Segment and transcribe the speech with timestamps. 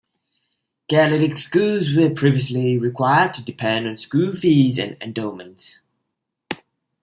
[0.89, 5.79] Catholic schools were previously required to depend on school fees and endowments.